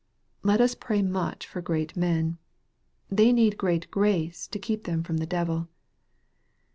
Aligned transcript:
Let 0.41 0.61
us 0.61 0.73
pray 0.73 1.03
much 1.03 1.45
for 1.45 1.61
great 1.61 1.95
men. 1.95 2.39
They 3.09 3.31
need 3.31 3.55
great 3.55 3.91
grace 3.91 4.47
to 4.47 4.57
keep 4.57 4.85
them 4.85 5.03
from 5.03 5.17
the 5.17 5.27
devil. 5.27 5.67